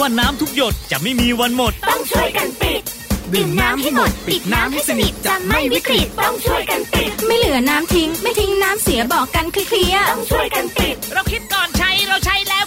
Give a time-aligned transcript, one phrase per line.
[0.00, 2.82] ว่าน้ำทุกหยดจะไม่มีวันหมด ต้องช่วยกันปิด
[3.34, 12.64] ดื่มน้ำให้หมด ปิดน้ำให้สนิทจะไม่วิกฤตต้องช่วยกันปิด ไม่เหลือน้ำทิ้ง ไม่ทิ้งน้ำเสียบอกกันเคลียร์ต้องช่วยกันปิด เราคิดก่อนใช้เราใช้แล้ว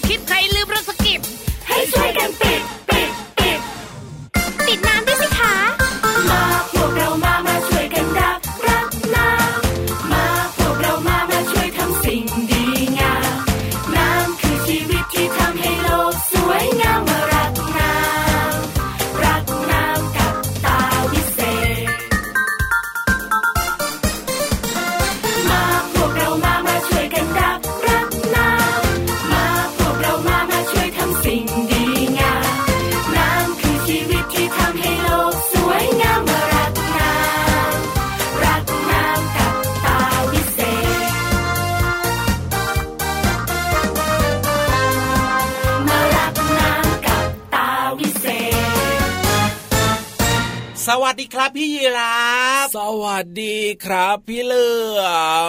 [51.14, 52.18] สวัสดีครับพี่ยีรา
[52.64, 54.68] ฟสวัสดีครับ พี่เหลื
[55.00, 55.02] อ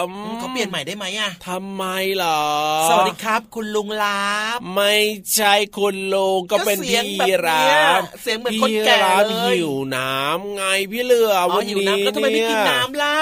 [0.07, 0.09] ม
[0.39, 1.83] เขาเปลี่ยนใหม่ได้ไหมอะทำไม
[2.15, 2.43] เหรอ
[2.89, 4.23] สวัสดีครับ คุณลุงลา
[4.57, 4.95] บไม่
[5.35, 7.63] ใช่คุณลุงก็เป็นพี่ยีรา
[7.99, 13.15] ฟเสียงเหมือนคนแก่เลยหิวน้ำไงพี่เหลือมวันนี้แล้วทำไมไม่กินน้ำล่ะ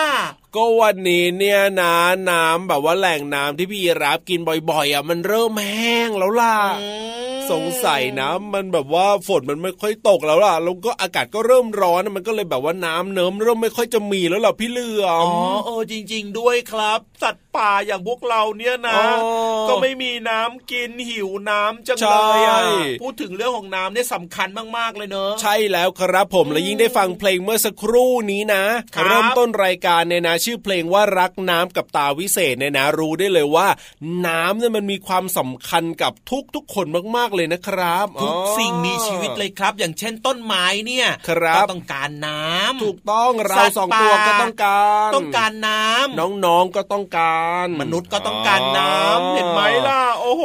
[0.55, 1.93] ก็วันนี้เนี่ยนะ
[2.29, 6.55] น้ำแบบว่าแหล่งน้ำที่พี่รับกินบ่อยๆอะมันเริ่มแห้งแล้วล่ะ
[7.51, 15.33] สงสัยนะมันแบบว่าฝนมันไม่ค่อยตกแล้วล่ะแล้วก็อากาศก็เริ่มร้อนมันก็เลยแบบว่าน้ำเนิ้มเริ่มไม่ค่อยจะมีแล้วล่ะพี่เหลือมอ๋อ
[15.65, 18.99] เออจริง ๆ ด้วยครับ สัตว์ ป่าอย่างพวกเราเนี่ยนะ
[19.69, 22.59] ก็ไม่มีน้ำกินหิวน้ำจังเลยอะ
[23.01, 24.47] พูดถึงเรื่องของน้ำเนี่ยสำคัญ
[24.77, 28.63] มากๆเลยเนอะใช่แล้วครับผมและยิ่งได้ฟังเพลงเมื่อสักครู่นี้นะ
[29.05, 33.67] เริ่มต้นรายการเนี่ยนะชื่อเพลงว่ารักน้ำกับตาวิเศษเนี่ยนะรู้ได้เลยว่า
[34.27, 36.85] น้ำเนี่ยมันมีความสำคัญกับทุกทุกคน
[37.17, 47.42] มากๆเลยนะครับทุกสิ่งมีชีวิตเลยครับ อย่างเช่นต้นไม้เนี่ยครับก็ต้องการน้ำถูกต้องเราสองตัวก็ต้องการ ต้องการน้ำน้องๆก็ต้องการ
[47.81, 50.43] มนุษย์ก็ต้องการน้ำเห็นไหมล่ะ โอ้โห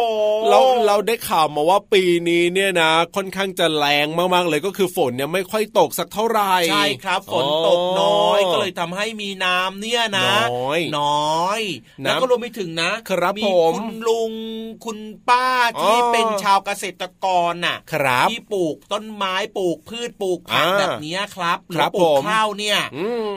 [0.50, 11.60] เราเราได้ข่าวมาว่าปีนี้เนี่ยนะ ค่อนข้างจะแรงมากๆเลยก็คือฝนเนี่ยไม่ค่อยตกสักเท่าไหร่ใช่ครับฝนตกน้อยก็เลยทำให้มีน้ำเนี่ยนะน้อยน้อย
[12.02, 13.42] แล้วก็รวมไปถึงนะครับมี
[13.74, 14.32] คุณลุง
[14.84, 14.98] คุณ
[15.28, 15.46] ป้า
[15.82, 22.78] ที่เป็นชาวเกษตรกรน่ะ ครับที่ปลูกต้นไม้ปลูกพืชปลูกผักแบบนี้ครับหรือปลูกข้าวเนี่ย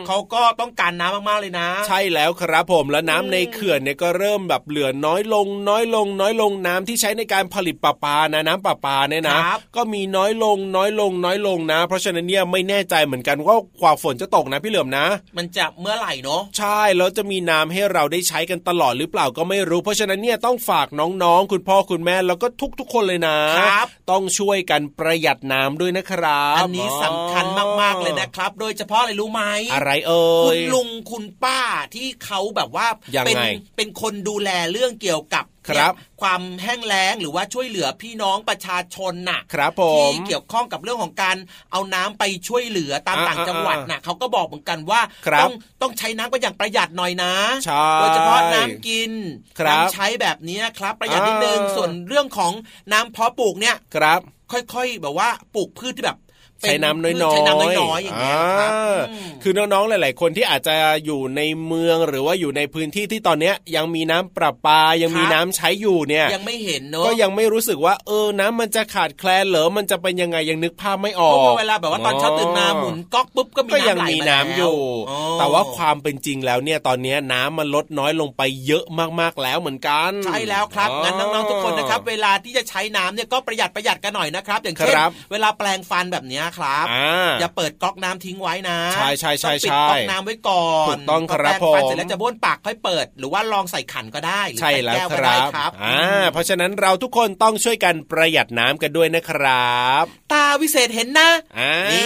[0.07, 9.38] เขาก็ต้องการน้ำมากๆเลยนะ ใช่แล้วครับผมแล้วน้ำในเขื่อนเนี่ยก็เริ่มแบบเหลือน้อยลง น้อยลง น้อยลงน้ำที่ใช้ในการผลิตปลาปานะน้ำปลาปาเนี่ยนะ
[9.75, 15.06] ก็มีน้อยลงน้อยลงน้อยลงนะ เพราะฉะนั้นเนี่ยไม่แน่ใจเหมือนกันว่ากว่าฝนจะตกนะพี่เหลือมนะ
[15.38, 22.48] มันจะเมื่อไหร่เนาะใช่แล้วจะมีน้ำให้เราได้ใช้กันตลอดหรือเปล่าก็ไม่รู้ เพราะฉะนั้นเนี่ยต้องฝากน้องๆ คุณพ่อคุณแม่แล้วก็
[22.80, 27.45] ทุกๆคนเลยนะครับต้องช่วยกันประหยัดน้ำด้วยนะครับอันนี้สำคัญ
[27.81, 29.42] มากๆเลยนะครับ โดยเฉพาะอะไรรู้ไหม
[29.74, 31.59] อะไรเอ่คุณยลุงคุณป้า
[31.95, 33.47] ที่เขาแบบว่ายังเป็นไง
[33.77, 35.89] เป็นคนดูแลเรื่องเกี่ยวกับครับเนี่ย
[36.21, 41.38] ความแห้งแล้งหรือว่าช่วยเหลือพี่น้องประชาชนน่ะครับผมที่เกี่ยวข้องกับเรื่องของการ
[41.71, 47.33] เอาน้ำไปช่วยเหลือตามอ่าต่างจังหวัดน่ะเขาก็บอกเหมือนกันว่าครับต้องต้องใช้น้ำกันอย่างประหยัดหน่อยนะ
[47.65, 49.11] ใช่โดยเฉพาะน้ำกิน
[49.59, 52.51] ครับน้ำใช้แบบนี้ครับประหยัดนิดนึงอ่าส่วนเรื่องของ
[52.91, 54.21] น้ำเพาะปลูกเนี่ยครับ
[54.51, 56.30] ค่อยๆ แบบว่าปลูกพืชที่แบบเป็
[56.61, 60.75] ใช้น้ำน้อยพืชๆใช้น้ำน้อยๆอย่างเงี้ยครับอ่าอืมคือน้องๆหลาย ๆ คนที่อาจจะ
[61.05, 74.77] อยู่ในเมืองหรือว่าอยู่ในพื้นที่ที่ตอนเนี้ยยังมีน้ำประปายังมีน้ำใช้อยู่เนี่ยยังไม่เห็นเนอะก็ยังไม่รู้สึกว่าเออน้ำมันจะขาดแคลนเหรอมันจะเป็นยังไงยังนึกภาพไม่อเพอกราะว่าเวลาแบบว่าตอนเช้าตื่นมาหมุนก๊อกปุ๊บก็มีก็น้ำยังไหลมีมาน้ำอยู่
[75.09, 78.85] อ๋อแต่ว่าความเป็นจริงแล้วเนี่ยตอนเนี้ยน้ำมันลดน้อยลงไปเยอะ
[79.19, 100.03] มากๆแล้วเหมือนกันใช่แล้วครับงั้นน้องๆทุกคนนะครับ เวลาที่จะใช้น้ำเนี่ยก็ประหยัดประหยัดกันหน่อยนะครับ อย่างเช่นครับเวลาแปลงฟันแบบเนี้ยครับอ่าอย่าเปิดก๊อกน้ำทิ้งไว้นะใช่ใช่ใช่ต้องปิดใช่ก๊อกน้ำไว้ก่อนถูกต้องครับพแปลงฟันผมเสร็จแล้วจะบ้วนปากค่อยเปิด หรือว่าลองใส่ขันก็ได้หรือใช่ใส่แล้วก้คก็รัได้บครับอ่าเพราะฉะนั้นเราทุกคนต้องช่วยกันประหยัดน้ำกันด้วยนะครับ
[100.33, 102.06] ตาวิเศษเห็นนะอ่านี่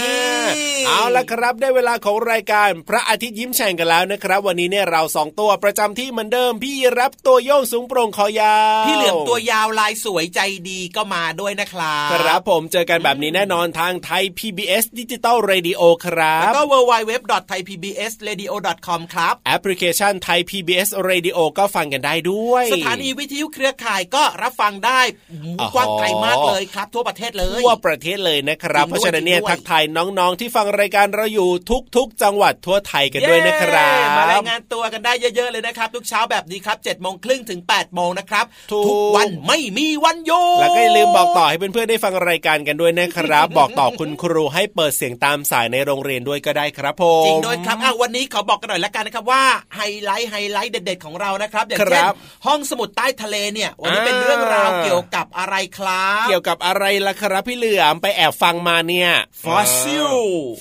[0.87, 10.39] เอาละครับได้เวลาของรายการพระอาทิตย์ยิ้มแฉ่งกันแล้วนะครับ วันนี้เนี่ยเราสองตัวประจำที่เหมือนเดิมพี่รับตัวโยงสูงโปร่งคอยาวพี่เหลือมตัวยาวลายสวยใจ
[10.69, 25.01] ดีก็มาด้วยนะครับ ครับผมเจอกันแบบนี้แน่นอนทางไทย PBS ดิจิตอล Radio ครัแล้วบก็ www.thaipbsradio.com ครับแอปพลิเคชันไทย PBS Radio ก็ฟังกันได้ด้วย สถานีวิทยุเครือข่ายก็รับฟังได้
[25.31, 31.49] อ๋อกว้างไกลมากเลยครับ ทั่วประเทศเลยทั่วประเทศเลยนะครับจริงด้วยเพราะฉะนั้นเนี่ยจริงด้วยทักทายน้องๆ ที่ฟังรายการเราอยู่
[31.95, 49.43] ทุกๆ จังหวัดทั่วไทยกันด้วยนะครับเย้มารายงานตัวกันได้เยอะๆเลยนะครับ ทุกเช้าแบบนี้ครับ7จ็ดโมงครึ่งถึง8ปดโมงนะครับถูกทุกวันไม่มีวันหยุดแล้วก็อย่าลืมบอกต่อให้เพื่อนๆได้ฟังรายการกันด้วยนะครับ บอกต่อคุณครูให้เปิดเสียงตามสายในโรงเรียนด้วยก็ได้ครับผมจริงด้วยครับอะวันนี้ขอบอกกันหน่อยละกันนะครับว่า
[49.75, 52.13] ไฮไลท์ไฮไลท์เด็ดๆของเรานะครับอย่างเช่นครับ
[52.45, 59.09] ห้องสมุดใต้ทะเลเนี่ย วันนี้อ่าเป็นเรื่องราวเกี่ยวกับอะไรครับเกี่ยวกับอะไรล่ะครับพี่เหลือมไปแอบฟังมาเนี่ย
[59.43, 60.15] ฟอสซิล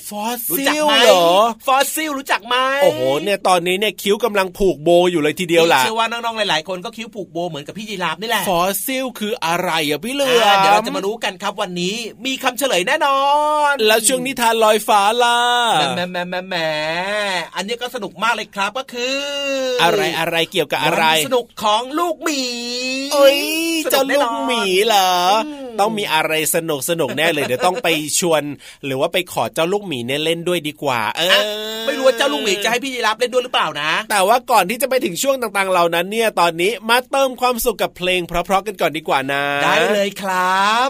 [0.09, 1.27] ฟอสรู้ซิจักลไหมเหรอ
[1.67, 11.95] ฟอสซิลรู้จักไหมโอ้โหเนี่ยตอนนี้เนี่ยคิ้วกำลังผูกโบอยู่เลยทีเดียวล่ะเชื่อว่าน้องๆหลายๆคนก็คิ้วผูกโบเหมือนกับพี่ยีราฟนี่แหละฟอสซิลคืออะไรอะพี่เหลืออ่าเดี๋ยวเรามจะมารู้กันครับวันนี้
[12.25, 13.19] มีคำเฉลยแน่นอ
[13.54, 13.54] น
[13.87, 15.39] แล้วช่วงนิทานลอยฟ้าล่ะ
[15.95, 16.55] แหมแหมแหมแหม
[17.55, 19.17] อันนี้ก็สนุกมากเลยครับก็คือ
[19.81, 22.41] อะอะไรอะไรเกี่ยวกับอะไร สนุกของลูกหมี
[23.13, 23.39] เอ้ย
[23.85, 25.11] สนุเจ้ากแน่ลูนกอนหมีเหรอ
[25.45, 27.87] อมต้องมีอะไรสนุกสนุกแน่เลยเดี๋ยวต้องไป
[28.19, 28.43] ชวน
[28.85, 31.41] หรือว่าไปขอเจ้าลูกหมีเนี่ยเล่นด้วยดีกว่า เอออะ
[31.85, 40.89] ไม่รู้ว่าเจ้าลูกหมีจะให้พี่ยีรับเล่นด้วยหรือเปล่านะ แต่ว่าก่อนที่จะไปถึงช่วงต่างๆ เหล่านั้นเนี่ยตอนนี้มาเติมความสุขกับเพลงเพราะๆกันก่อนดีกว่านะ ได้เลยครับ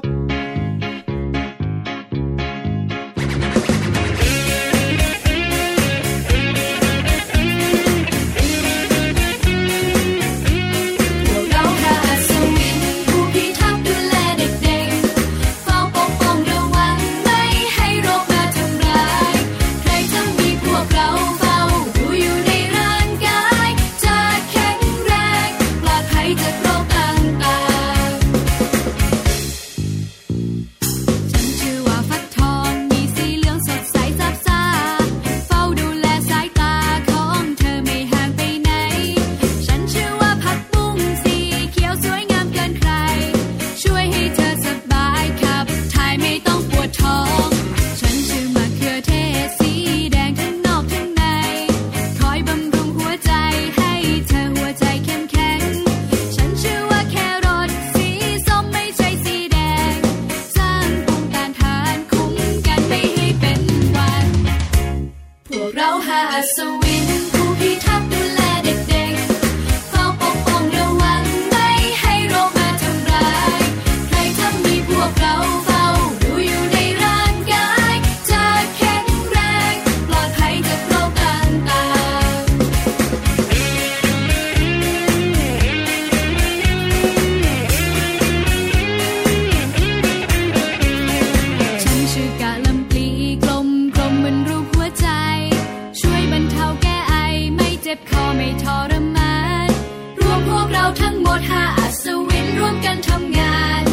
[100.85, 103.83] เราทั้งหมดห้าอัศวินร่วมกันทำงาน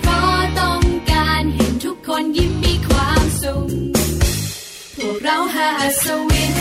[0.00, 3.68] เพราะต้องการเห็นทุกคนยิ้มมีความสุข
[4.96, 6.59] พวกเราหาอัศวิน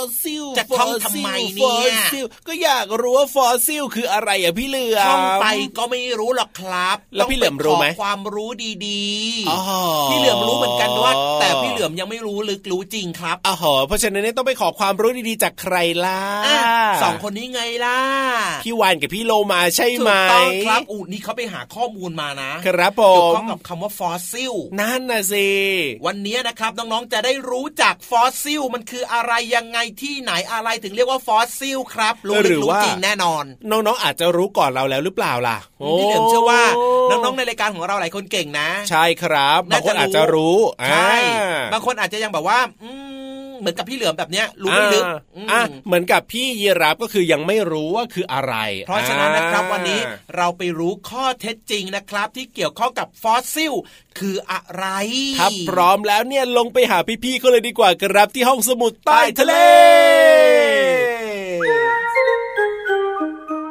[0.00, 5.46] fossil ท่องทำไมเนี่ฟอยสซิลก็อยากรู้ว่าฟอสซิลคืออะไรอะพี่เหลือมท่องไป
[5.78, 8.50] ก็ไม่รู้หรอกครับ แล้วพี่เหลือมรู้ไหมต้องปขอความรู้
[8.86, 9.10] ดี
[9.50, 13.54] อ๋อๆพี่เหลือมรู้เหมือนกันว่า แต่พี่เหลือมยังไม่รู้ลึกรู้จริงครับอ๋อ
[13.86, 16.62] เพราะฉะนั้นเนี่ยต้องไปขอความรู้ดีๆจากใครล่ะอะ
[17.02, 17.98] สองคนนี้ไงล่ะ
[18.64, 25.48] พี่วานกับพี่โลมาใช่ถูไหมกต้องครับอูนี่เขาไปหาข้อมูลมานะครับผเกี่ยวมข้องกับคำว่าฟอสซิลนั่นน่ะสิ
[26.06, 35.58] วันนี้นะครับน้องๆจะได้รู้จักฟอสซิลมันคืออะไรยังไงที่ไหนอะไรถึงเรียกว่าฟอสซิลครับ รู้ลึกรู้จริงแน่นอน น้องๆอาจจะรู้ก่อนเราแล้วหรือเปล่าล่ะ
[35.98, 36.62] พี่เหลือมเชื่อว่า
[37.10, 40.56] น้องๆในรายการของเราหลายคนเก่งนะ ใช่ครับบางน่าคจะรู้อาจจะรู้
[40.90, 48.54] ใช่อ่าบางคนอาจจะยังแบบว่าอืมเหมือนกับพี่เหลือมแบบเนี้ยรู้ไม่ลึกอ่าอืมอะเหมือนกับพี่ยีราฟก็คือยังไม่รู้ว่าคืออะไร
[48.86, 50.00] เพราะฉะนั้นนะครับอ่าวันนี้
[50.36, 53.72] เราไปรู้ข้อเท็จจริงนะครับ ที่เกี่ยวข้องกับฟอสซิล
[54.18, 54.86] คืออะไร
[55.40, 59.54] ถ้าพร้อมแล้วเนี่ยลงไปหาพี่ๆเขาเลยดีกว่าครับที่ห้องสมุดใต้ทะเล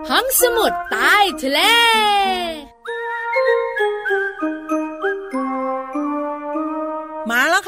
[0.10, 1.60] ห้องสมุดใต้ทะเล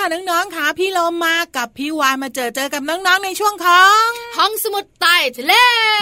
[0.03, 5.53] ค่ะน้องๆค่ะพี่โลมากับพี่วานมาเจอเจอกับน้องๆในช่วงของห้องสมุดใต้ทะเล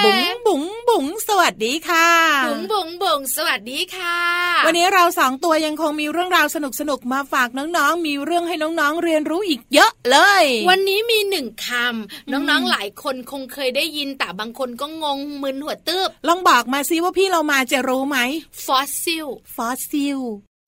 [0.05, 2.09] บุ๋งบุ๋งบุ๋งสวัสดีค่ะ
[2.47, 4.17] บุ๋งบุ๋งบุ๋งสวัสดีค่ะ
[4.65, 6.57] วันนี้เราสองตัวยังคงมีเรื่องราวส
[6.89, 18.17] นุกๆมาฝากน้องๆ มีเรื่องให้น้องๆเรียนรู้อีกเยอะเลย วันนี้มีหนึ่งคำน้องๆหลายคนคงเคยได้ยินแต่บางคนก็งงมึนหัวตึ้บลองบอกมาซิว่าพี่โลมาจะรู้ไหม
[18.65, 20.19] ฟอสซิลฟอสซิล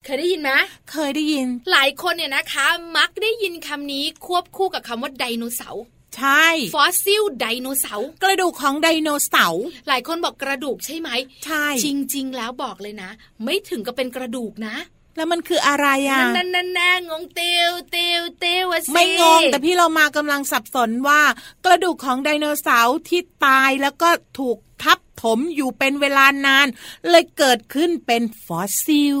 [0.04, 0.50] เคยได้ยินไหม
[0.90, 2.66] เคยได้ยิน หลายคนเนี่ยนะคะ
[2.96, 5.82] มักได้ยินคำนี้ควบคู่กับคำว่าไดโนเสาร์
[6.16, 11.10] ใช่ ฟอสซิลไดโนเสาร์กระดูกของไดโนเสาร์หลายคนบอกกระดูกใช่ไหม
[11.44, 13.10] ใช่จริง ๆ แล้วบอกเลยนะ
[13.44, 14.76] ไม่ถึงกับเป็นกระดูกนะ
[15.16, 21.20] แล้วมันคืออะไรอะนั่นนั่นนั่นงงเตียวเตียวเตียวอะสิไม่งงแต่พี่เรามากำลังสับสนว่า
[21.64, 26.66] กระดูกของไดโนเสาร์ที่ตายแล้วก็ถูกทับ ถมอยู่เป็นเวลานาน
[27.10, 29.18] เลยเกิดขึ้นเป็นฟอสซิล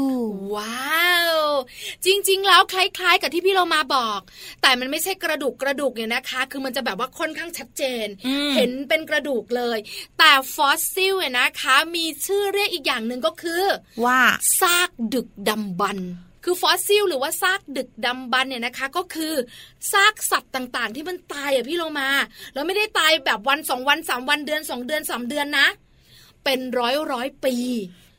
[0.56, 1.38] ว้าว
[2.04, 4.20] จริง ๆ แล้วคล้ายๆ กับที่พี่เรามาบอก
[4.62, 9.78] แต่มันไม่ใช่กระดูกกระดูกเนี่ยนะคะ คือมันจะแบบว่าค่อนข้างชัดเจนอืมเห็นเป็นกระดูกเลย
[10.18, 13.64] แต่ฟอสซิลเนี่ยนะคะ มีชื่อเรียกอีกอย่างหนึ่งก็คือ
[14.04, 14.20] ว่า
[14.60, 16.10] ซากดึกดำบรรพ์
[16.44, 19.34] คือฟอสซิลหรือว่าซากดึกดำบรรพ์เนี่ยนะคะ ก็คือ
[19.92, 22.10] ซากสัตว์ต่างๆ ที่มันตายอะพี่โลมา
[22.54, 25.66] แล้วไม่ได้ตายแบบวันสองวันสามวันเดือนสองเดือนสามเดือนนะ
[26.44, 27.54] เป็นร้อยร้อยปี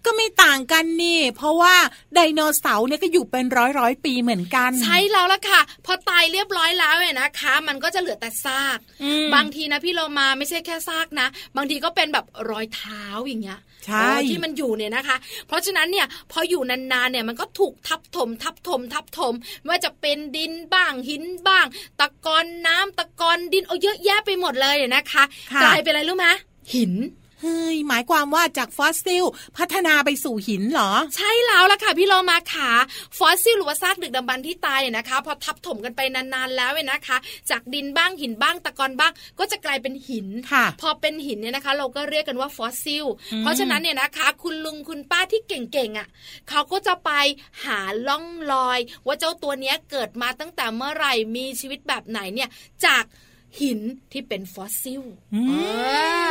[0.06, 1.75] ก็ไม่ต่างกันนี่ เพราะว่า
[2.15, 21.65] ไดโนเสาร์เนี่ยก็อยู่เป็นร้อยร้อยปีเหมือนกัน ใช่แล้วล่ะค่ะ พอตายเรียบร้อยแล้วเนี่ยนะคะ มันก็จะเหลือแต่ซากอืมบางทีนะพี่โลมาไม่ใช่แค่ซากนะ บางทีก็เป็นแบบรอยเท้าอย่างเงี้ยใช่เออที่มันอยู่เนี่ยนะคะ เพราะฉะนั้นเนี่ยพออยู่นานๆเนี่ยมันก็ถูกทับถม ทับถม ทับถมไม่ว่าจะเป็นดินบ้างหินบ้าง
[22.00, 26.27] ตะกอนน้ำตะกอนดินโอ้เยอะแยะไปหมดเลยเนี่ยนะคะค่ะกลายเป็นอะไรรู้ไหม
[26.75, 26.94] หิน
[27.44, 29.24] เฮ้ยหมายความว่าจากฟอสซิล
[29.58, 32.70] พัฒนาไปสู่หินเหรอ ใช่แล้วล่ะค่ะพี่โลมาขา
[33.18, 37.18] ฟอสซิลหรือว่าซากดึกดำบรรพ์ที่ตายเนี่ยนะคะ พอทับถมกันไปนานๆแล้วเนี่ยนะคะ
[37.50, 46.08] จากดินบ้างหินบ้างตะกอนบ้าง ก็จะกลายเป็นหินค่ะพอเป็นหินเนี่ยนะคะ เราก็เรียกกันว่าฟอสซิลอืมเพราะฉะนั้นเนี่ยนะคะ คุณลุงคุณป้าที่เก่งๆอะ
[46.50, 47.12] เขาก็จะไป
[47.66, 52.50] หาล่องรอย ว่าเจ้าตัวเนี้ยเกิดมาตั้งแต่เมื่อไหร่มีชีวิตแบบไหนเนี่ย
[52.86, 53.04] จาก
[53.62, 53.79] หิน
[54.12, 55.01] ที่เป็นฟอสซิล
[55.33, 55.62] อืมอ่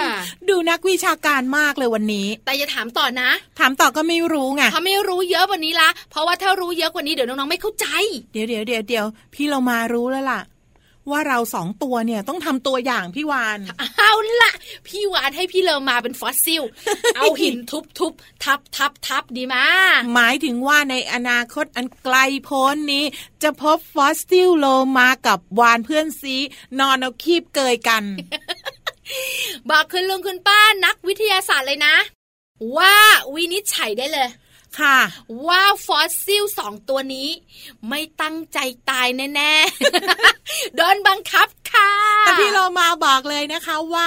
[0.04, 0.08] า
[0.48, 7.86] ดูนักวิชาการมากเลยวันนี้ แต่อย่าถามต่อนะ ถามต่อก็ไม่รู้ไงถ้าไม่รู้เยอะกว่านี้ละ เพราะว่าถ้ารู้เยอะกว่านี้เดี๋ยวน้องๆไม่เข้าใจ
[8.32, 10.40] เดี๋ยวเดี๋ยวเดี๋ยวเดี๋ยวพี่โลมารู้แล้วล่ะ
[11.11, 13.58] ว่าเราสองตัวเนี่ยต้องทำตัวอย่างพี่วาฬ
[13.99, 14.52] เอาละ
[14.88, 16.62] พี่วาฬให้พี่โลมาเป็นฟอสซิล
[17.16, 18.12] เอาหินทุบทุบ
[18.44, 19.64] ทับทับทับดีมา
[20.14, 23.04] หมายถึงว่าในอนาคตอันไกลโพ้นนี้
[23.42, 24.66] จะพบฟอสซิลโล
[24.99, 26.37] มากับวาฬเพื่อนซี้
[26.80, 28.04] นอนเอาครีบเกยกัน
[29.71, 31.97] บอกคุณลุงคุณป้านักวิทยาศาสตร์เลยนะ
[32.76, 32.94] ว่า
[33.35, 34.28] วินิจฉัยได้เลย
[34.80, 34.98] ค่ะ
[35.46, 37.28] ว่าฟอสซิลสองตัวนี้
[37.88, 38.58] ไม่ตั้งใจ
[38.90, 41.90] ตายแน่ๆโดนบังคับค่ะ
[42.26, 44.06] แต่พี่โลมาบอกเลยนะคะว่า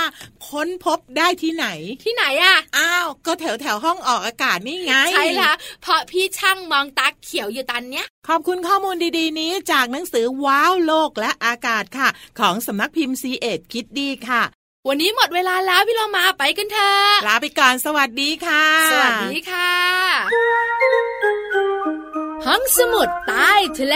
[0.50, 1.68] ค้นพบได้ที่ไหน
[2.04, 14.44] ที่ไหนอะอ้าว ก็แถวแถวห้องออกอากาศนี่ไง ใช่ละเพราะพี่ช่างมองตาเขียวอยู่ตอนเนี้ยขอบคุณข้อมูลดีๆ นี้จากหนังสือว้าวโลกและอากาศค่ะ ของสำนักพิมพ์ซีเอ็ดคิดดีค่ะ
[14.88, 19.74] วันนี้หมดเวลาแล้วพี่เรามาไปกันเถอะลาไปก่อนสวัสดีค่ะ สวัสดีค่ะ
[22.46, 23.96] ห้องสมุดใต้ทะเล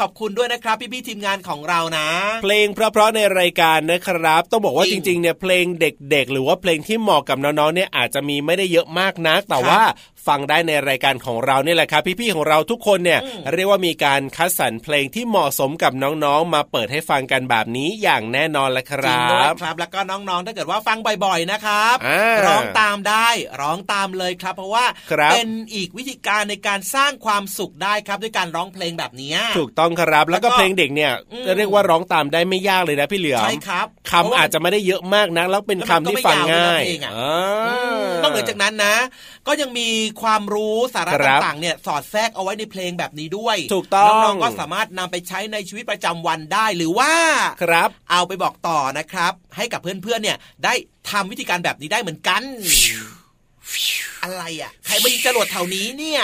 [0.00, 2.06] ขอบคุณด้วยนะครับ พี่ๆทีมงานของเรานะ
[2.42, 9.82] เพลงเพราะๆในรายการนะครับ ต้องบอกว่าจจริงริงๆเนี่ยเพลงเด็กๆ หรือว่าเพลงที่เหมาะกับน้องๆเนี่ยอาจจะมีไม่ได้เยอะมากนัก แต่ครับว่า
[10.26, 23.28] ฟังได้ในรายการของเราเนี่ยแหละครับ พี่ๆของเราทุกคนเนี่ยอืมเรียกว่ามีการคัดสรรเพลงที่เหมาะสมกับน้องๆ มาเปิดให้ฟังกันแบบนี้อย่างแน่นอนแหละคจริงรัด้วยบครับ แล้วก็น้องๆ ถ้าเกิดว่าฟังบ่อยๆนะครับอ่าร้องตามได้
[23.60, 38.94] ร้องตามเลยครับ เพราะว่าครับเป็นอีกวิธีการในการสร้างความสุขได้ครับ ด้วยการร้องเพลงแบบเนี้ยถูกต้องครับแล้วก็แล้วก็เพลงเด็กเนี่ยอืมเรียกว่าร้องตามได้ไม่ยากเลยนะพี่เหลือมใช่ครับคำอาจจะไม่ได้เยอะมากนักแล้วเป็นแล้วคำมันก็ที่ไม่ฟังยาวด้วยนะง่ายเพลงอะอ่านอกเหนือจากนั้นนะ
[39.46, 39.88] ก็ยังมี
[40.22, 47.12] ความรู้สาระครับต่างๆเนี่ยสอดแทรกเอาไว้ในเพลงแบบนี้ด้วย ถูกต้องน้องๆก็สามารถนำไปใช้ในชีวิตประจำวันได้หรือว่า
[47.62, 50.74] ครับ เอาไปบอกต่อนะครับ ให้กับเพื่อนๆเนี่ยได้
[51.10, 52.42] ทำวิธีการแบบนี้ได้เหมือนกัน
[54.22, 56.22] อะไรอะ ใครมายิงจรวดแถวนี้เนี่ย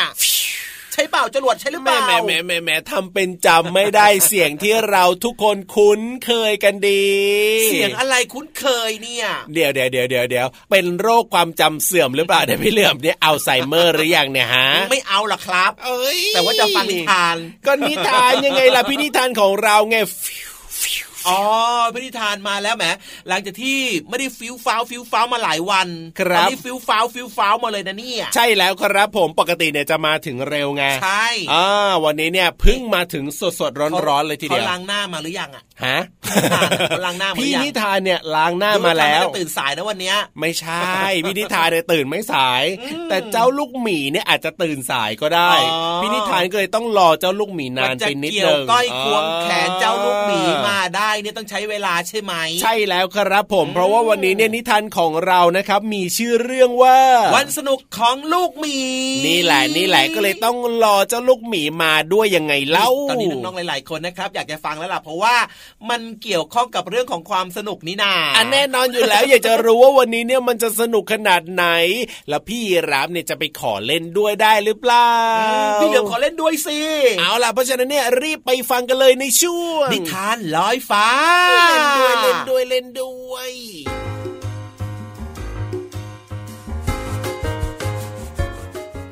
[0.96, 7.06] ใช่เปล่าจรวดใช่หรือเปแม่ล่าแม่แม่แม่แม่ทำเป็นจำไม่ได้เสียงที่เราทุกคนคุ้นเคยกันดี
[7.68, 19.96] เสียงอะไรคุ้นเคยเนี่ย เดี๋ยวเดี๋ยวเดี๋ยวเดี๋ยวเดี๋ยวเป็นโรคความจำเสื่อมหรือเปล่าเดี๋ยวพี่เหลื่อมเนี่ยอัลไซเมอร์หรือยังเนี่ยฮะไม่เอาหรอกครับ เอ้ยแต่ว่าจะฟังนิทาน ก็นิทานยังไงล่ะพี่นิทานของเราไง
[21.28, 21.40] อ๋อ
[21.94, 22.84] พี่นิทานมาแล้วแหม
[23.28, 25.88] หลังจากที่ไม่ได้ฟิวฟ้าวฟิวฟ้าวมาหลายวัน
[26.20, 35.98] ครับตอนนี้ฟิวฟ้าวฟิวฟ้าวมาเลยนะเนี่ยใช่แล้วครับผมปกติเนี่ยจะมาถึงเร็วไงใช่อ่าวันนี้เนี่ยเพิ่งมาถึงสดสดร้อนร้อนๆเลยทีเดียวเขาล้างหน้ามาหรือยังอะฮะ
[36.88, 40.86] เขาล้างหน้ามาหรือยังพี่นิทานเนี่ยล้างหน้ามาแล้วดูท่ทงจะตื่นสายนะวันเนี้ยไม่ใช่
[41.24, 42.62] พี่นิทานเนี่ยตื่นไม่สาย
[43.08, 56.98] แต่เจ้าลูกหมีเนี่ยอาจจะตื่นสายก็ได้อ๋อพี่นิทานก็เลยต้องรอเจ้าลูกหมีนานจะไปนิดเกี่ยนึวงก้อยควงแขนเจ้าลูกหมีมาได้เนี่ยต้องใช้เวลาใช่ไหม ใช่แล้วครับผม เพราะว่าวันนี้เนี่ยนิทานของเรานะครับ มีชื่อเรื่องว่า
[57.36, 58.78] วันสนุกของลูกหมี
[59.26, 65.34] นี่แหละนี่แหละก็เลยต้องรอเจ้าลูกหมีมาด้วยยังไงเล่าตอนนี้น้องๆหลาย ๆคนนะครับ อยากจะฟังแล้วล่ะเพราะว่า
[65.90, 71.66] มันเกี่ยวข้องกับเรื่องของความสนุกนี่นาอันแน่นอนอยู่แล้ว อยากจะรู้ว่าวันนี้เนี่ยมันจะสนุกขนาดไหน
[72.28, 75.10] แล้วพี่รับเนี่ยจะไปขอเล่นด้วยได้หรือเปล่า
[75.80, 76.80] พี่เหลือมขอเล่นด้วยสิ
[77.20, 81.05] เอาล่ะเพราะฉะนั้นเนี่ยรีบไปฟังกันเลยในช่วงนิทานลอยฟ้า
[81.68, 83.50] เล่นด้วยเล่นด้วยเล่นด้วย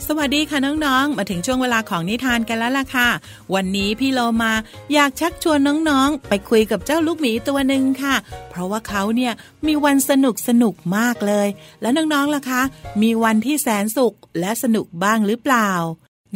[0.08, 3.08] สวัสดีค่ะน้องๆ มาถึงช่วงเวลาของนิทานกันแล้วล่ะค่ะ
[3.54, 4.52] วันนี้พี่โลมา
[4.94, 8.14] อยากชักชวนน้องๆ ไปคุยกับเจ้าลูกหมีตัวหนึ่งค่ะ
[8.50, 9.32] เพราะว่าเขาเนี่ย
[9.66, 11.48] มีวันสนุกสนุกมากเลย
[11.80, 12.62] แล้วน้องๆล่ะคะ
[13.02, 15.70] มีวันที่แสนสุขและสนุกบ้างหรือเปล่า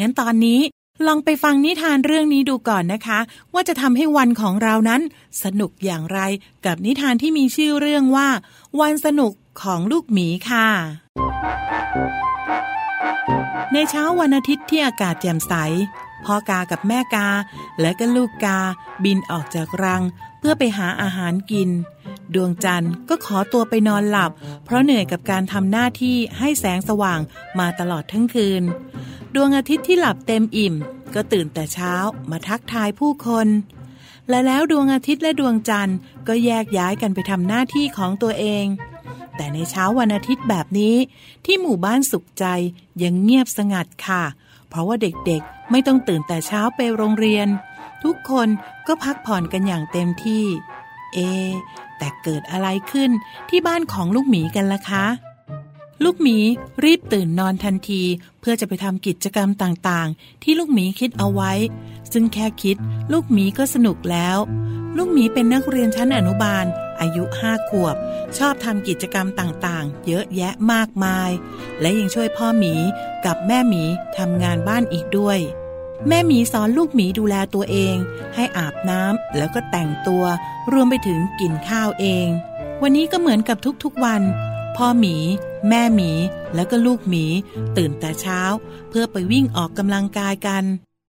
[0.01, 0.61] งั้นตอนนี้
[1.07, 3.19] ลองไปฟังนิทานเรื่องนี้ดูก่อนนะคะ
[3.55, 5.01] ว่าจะทำให้วันของเรานั้น
[5.43, 6.21] สนุกอย่างไร
[6.67, 8.29] กับนิทานที่มีชื่อเรื่องว่า
[8.81, 9.33] วันสนุก
[9.63, 10.69] ของลูกหมีค่ะ
[13.73, 15.55] ในเช้าวันอาทิตย์ที่อากาศแจ่มใส
[16.25, 17.29] พ่อกากับแม่กา
[17.81, 18.59] และก็ลูกกา
[19.05, 20.03] บินออกจากรัง
[20.39, 21.71] เพื่อไปหาอาหารกิน
[22.35, 24.31] ดวงจันทร์ก็ขอตัวไปนอนหลับ
[24.65, 27.21] เพราะเหนื่อยกับการทำหน้าที่ให้แสงสว่าง
[27.59, 28.63] มาตลอดทั้งคืน
[29.35, 30.75] ดวงอาทิตย์ที่หลับเต็มอิ่ม
[31.15, 31.95] ก็ตื่นแต่เช้า
[32.31, 33.49] มาทักทายผู้คน
[34.29, 38.67] และแล้วดวงอาทิตย์และดวงจันทร์ก็แยกย้ายกันไปทำหน้าที่ของตัวเอง
[39.37, 40.97] แต่ในเช้าวันอาทิตย์แบบนี้
[41.45, 42.45] ที่หมู่บ้านสุขใจ
[43.03, 44.23] ยังเงียบสงัดค่ะ
[44.69, 47.49] เพราะว่าเด็กๆไม่ต้องตื่นแต่เช้าไปโรงเรียน
[48.05, 48.49] ทุกคน
[48.87, 50.45] ก็พักผ่อนกันอย่างเต็มที่
[51.15, 51.19] เอ
[51.99, 53.11] แต่เกิดอะไรขึ้น
[53.49, 55.07] ที่บ้านของลูกหมีกันล่ะคะ
[56.05, 56.37] ลูกหมี
[56.85, 58.03] รีบตื่นนอนทันที
[58.41, 61.53] เพื่อจะไปทำกิจกรรมต่างๆ ที่ลูกหมีคิดเอาไว้
[62.13, 62.77] ซึ่งแค่คิด
[63.13, 64.39] ลูกหมีก็สนุกแล้ว
[64.97, 66.65] ลูกหมีเป็นนักเรียนชั้นอนุบาล
[67.01, 67.97] อายุห้าขวบ
[68.39, 71.31] ชอบทำกิจกรรมต่างๆ เยอะแยะมากมาย
[71.81, 72.75] และยังช่วยพ่อหมี
[73.27, 73.83] กับแม่หมี
[74.19, 75.39] ทำงานบ้านอีกด้วย
[76.09, 77.97] แม่หมีสอนลูกหมีดูแลตัวเอง
[78.35, 80.25] ให้อาบน้ำแล้วก็แต่งตัว
[80.73, 82.29] รวมไปถึงกินข้าวเอง
[82.83, 84.23] วันนี้ก็เหมือนกับทุกๆวัน
[84.77, 85.17] พ่อหมี
[85.69, 86.13] แม่หมี
[86.55, 87.25] แล้วก็ลูกหมี
[87.77, 88.41] ตื่นแต่เช้า
[88.91, 90.65] เพื่อไปวิ่งออกกำลังกายกัน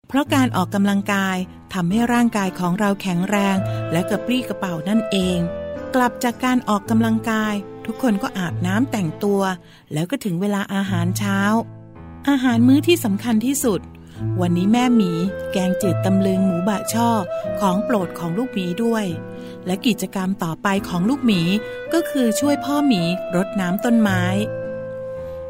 [0.08, 1.38] เพราะการออกกำลังกาย
[1.73, 3.58] ทำให้ร่างกายของเราแข็งแรง
[3.91, 5.38] และกระปรี้กระเป๋านั่นเอง
[5.95, 7.53] กลับจากการออกกำลังกาย
[7.86, 9.41] ทุกคนก็อาบน้ำแต่งตัว
[9.93, 11.39] แล้วก็ถึงเวลาอาหารเช้า
[12.29, 13.81] อาหารมื้อที่สำคัญที่สุด
[14.41, 15.12] วันนี้แม่หมี
[15.51, 17.10] แกงจืดตำลึงหมูบะช่อ
[17.60, 19.05] ของโปรดของลูกหมีด้วย
[19.65, 21.41] และกิจกรรมต่อไปของลูกหมี
[21.93, 23.01] ก็คือช่วยพ่อหมี
[23.36, 24.23] รดน้ำต้นไม้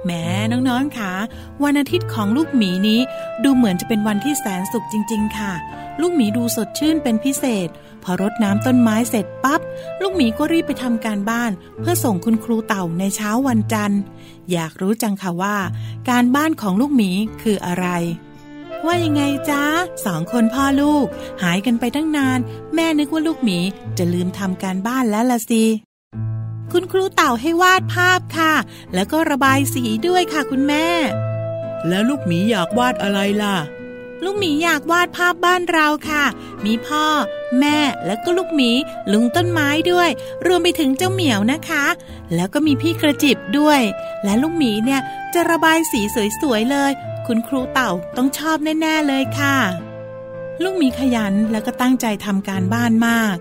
[0.03, 0.11] แหม
[0.51, 1.13] น้องๆค่ะ
[1.63, 3.01] วันอาทิตย์ของลูกหมีนี้
[3.43, 5.53] ดูเหมือนจะเป็นวันที่แสนสุขจริง ๆ ค่ะ
[6.01, 7.67] ลูกหมีดูสดชื่นเป็นพิเศษ
[8.03, 9.61] พอรดน้ำต้นไม้เสร็จปั๊บ
[10.01, 14.01] ลูกหมีก็รีบไปทำการบ้าน เพื่อส่งคุณครูเต่าในเช้าวันจันทร์
[14.51, 15.57] อยากรู้จังค่ะว่า
[16.09, 17.87] การบ้านของลูกหมีคืออะไร
[18.87, 19.63] ว่ายังไงจ๊ะ
[20.05, 21.05] สองคนพ่อลูก
[21.43, 22.39] หายกันไปตั้งนาน
[22.75, 23.59] แม่นึกว่าลูกหมี
[23.97, 25.63] จะลืมทำการบ้านแล้วละสิ
[26.71, 28.53] คุณครูเต่าให้วาดภาพค่ะ
[28.93, 30.87] แล้วก็ระบายสีด้วยค่ะคุณแม่
[31.87, 33.57] แล้วลูกหมีอยากวาดอะไรล่ะ
[34.23, 36.23] ลูกหมีอยากวาดภาพบ้านเราค่ะ
[36.65, 37.05] มีพ่อ
[37.59, 38.71] แม่แล้วก็ลูกหมี
[39.11, 40.09] ลุงต้นไม้ด้วย
[40.45, 41.85] รวมไปถึงเจ้าเหมียวนะคะ
[42.35, 43.81] แล้วก็มีพี่กระจิบด้วย
[44.23, 45.01] และลูกหมีเนี่ย
[45.33, 46.01] จะระบายสี
[46.41, 46.91] สวยๆเลย
[47.27, 49.57] คุณครูเต่าต้องชอบแน่ ๆ เลยค่ะ
[50.63, 53.37] ลูกหมีขยันแล้วก็ตั้งใจทำการบ้านมาก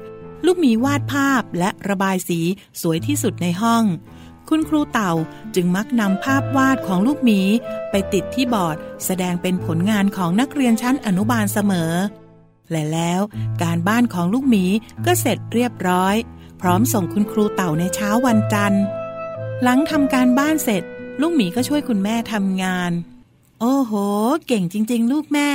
[0.47, 2.41] ลูกหมีวาดภาพและระบายสี
[2.81, 3.85] สวยที่สุดในห้อง
[4.49, 5.13] คุณครูเต่า
[5.55, 7.41] จึงมักนำภาพวาดของลูกหมี
[7.91, 11.93] ไปติดที่บอร์ด แสดงเป็นผลงานของนักเรียนชั้นอนุบาลเสมอ
[12.71, 13.21] และแล้ว
[13.63, 14.65] การบ้านของลูกหมี
[15.07, 16.15] ก็เสร็จเรียบร้อย
[16.61, 18.85] พร้อมส่งคุณครูเต่าในเช้าวันจันทร์
[19.63, 20.83] หลังทำการบ้านเสร็จ
[21.21, 22.93] ลูกหมีก็ช่วยคุณแม่ทำงาน
[23.61, 23.93] โอ้โห
[24.47, 25.49] เก่งจริง ๆ ลูกแม่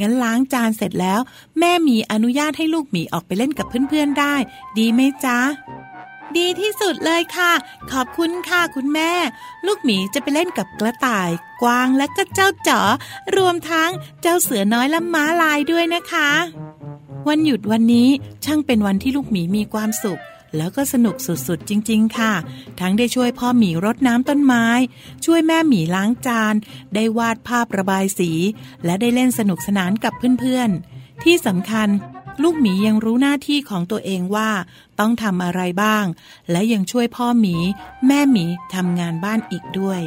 [0.00, 1.20] งั้นล้างจานเสร็จแล้ว
[1.58, 4.34] แม่มีอนุญาตให้ลูกหมีออกไปเล่นกับเพื่อนๆได้
[4.78, 5.38] ดีไหมจ๊ะ
[6.36, 7.52] ดีที่สุดเลยค่ะ
[7.92, 9.12] ขอบคุณค่ะคุณแม่
[9.66, 11.30] ลูกหมีจะไปเล่นกับกระต่าย
[11.62, 12.80] กวางและก็เจ้าจ๋อ
[13.36, 13.90] รวมทั้ง
[14.22, 16.30] เจ้าเสือน้อยและม้าลายด้วยนะคะ
[17.28, 18.08] วันหยุดวันนี้
[18.44, 20.20] ช่างเป็นวันที่ลูกหมีมีความสุข
[20.56, 22.32] แล้วก็สนุกสุดๆ จริง ๆ ค่ะ
[22.80, 24.66] ทั้งได้ช่วยพ่อหมีรดน้ำต้นไม้
[25.24, 26.54] ช่วยแม่หมีล้างจาน
[26.94, 28.30] ได้วาดภาพระบายสี
[28.84, 31.88] และได้เล่นสนุกสนานกับเพื่อนๆ ที่สำคัญ
[32.42, 34.50] ลูกหมียังรู้หน้าที่ของตัวเองว่า
[35.00, 36.04] ต้องทำอะไรบ้าง
[36.50, 37.56] และยังช่วยพ่อหมี
[38.06, 40.02] แม่หมีทำงานบ้านอีกด้วย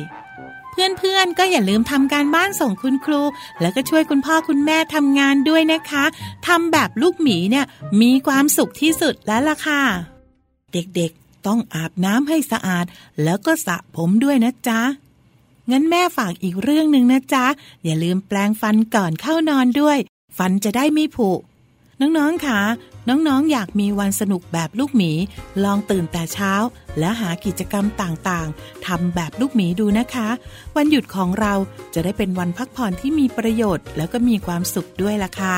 [0.72, 3.22] เพื่อนๆก็อย่าลืมทำการบ้านส่งคุณครู
[3.62, 6.06] แล้วก็ช่วยคุณพ่อคุณแม่ทำงานด้วยนะคะ
[6.48, 7.66] ทำแบบลูกหมีเนี่ย
[8.02, 9.84] มีความสุขที่สุดแล้วล่ะค่ะ
[10.74, 12.86] เด็กๆ ต้องอาบน้ำให้สะอาด
[13.24, 14.82] แล้วก็สระผมด้วยนะจ๊ะ
[15.72, 17.46] งั้นแม่ฝากอีกเรื่องหนึ่งนะจ๊ะ
[17.84, 19.98] อย่าลืมแปลงฟันก่อนเข้านอนด้วย
[20.38, 21.30] ฟันจะได้ไม่ผุ
[22.02, 22.60] น้องๆค่ะ
[23.10, 25.12] น้องๆ อยากมีวันสนุกแบบลูกหมี
[25.64, 26.54] ลองตื่นแต่เช้า
[27.00, 30.30] และหากิจกรรมต่างๆ ทำแบบลูกหมีดูนะคะ
[30.76, 31.54] วันหยุดของเรา
[31.94, 35.58] จะได้เป็นวันพักผ่อนที่มีประโยชน์ แล้วก็มีความสุขด้วยล่ะค่ะ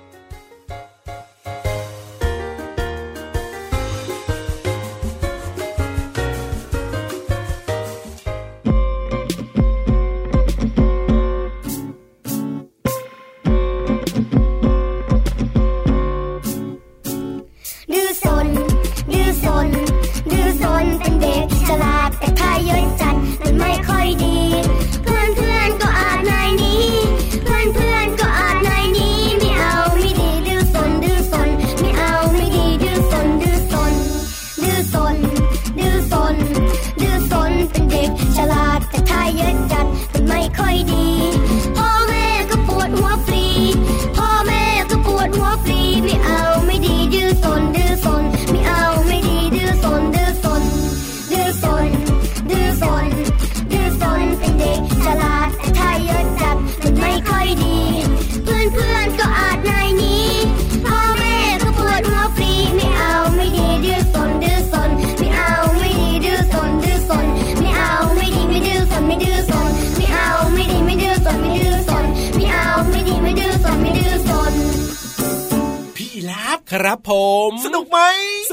[76.71, 77.11] ครับผ
[77.47, 77.99] ม สนุกไหม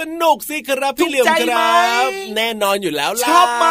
[0.00, 3.66] สนุกสิครับพี่เหลือมถูกใจคไหมรับ แน่นอนอยู่แล้วล่ะชอบไหม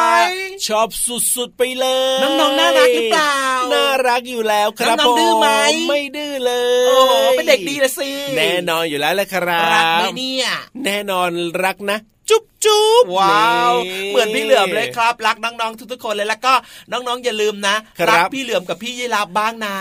[0.67, 0.87] ชอบ
[1.35, 1.85] สุดๆไปเล
[2.17, 3.37] ยน้องๆน่ารักหรือเปล่า
[3.73, 6.97] น่ารักอยู่แล้วครับน้องๆดื้อไหมผไม่ดื้อเลยโอ้
[7.31, 10.47] เป็นเด็กดีละสิแน่นอนอยู่แล้วแหละครับรักไหมเนี่ย
[10.85, 11.29] แน่นอน
[11.63, 16.53] รักนะจุ๊บจุ๊บว้าวนี่เหมือนพี่เหลือมเลยครับ รักน้องๆทุกๆคนเลยแล้วก็
[16.91, 19.75] น้องๆอย่าลืมนะครับกพี่เหลือมกับพี่ยีราฟบ้างนะ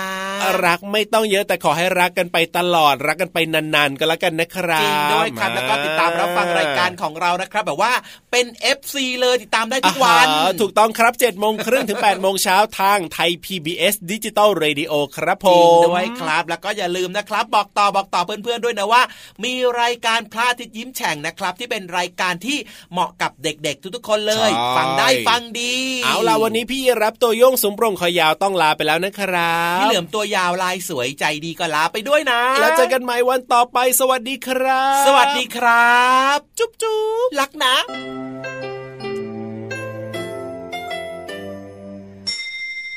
[0.67, 7.93] รักไม่ต้องเยอะแต่ขอให้รักกันไปตลอด รักกันไปนานๆก็แล้วกันนะครับจริงด้วยครับแล้วก็ติดตามรับฟังรายการของเรานะครับ แบบว่า
[8.31, 19.03] เป็น FC เลยติดตามได้ทุกวันอ่าถูกต้องครับ7จ็ดโมงครึ่งถึง8ปดโมงเช้าทางไทย PBS Digital Radio ครับผมจริงด้วยครับ แล้วก็อย่าลืมนะครับ บอกต่อบอกต่อเพื่อนๆด้วยนะว่า
[19.45, 22.59] มีรายการพระอาทิตย์ยิ้มแฉ่งนะครับ ที่เป็นรายการที่
[22.93, 25.75] เหมาะกับเด็กๆ ทุกๆคนเลยใช่ฟังได้ฟังดี
[26.05, 36.01] เอาล่ะวันนี้พี่รับตัวโยงสูงโปร่งคอยาวต้องลาไปแล้วนะครับพี่เหลือมตัวยาวลายสวยใจดีก็ลาไปด้วยนะ แล้วเจอกันใหม่วันต่อไปสวัสดีครับ สวัสดีครั
[36.37, 37.75] บ จุ๊บจุ๊บรักนะ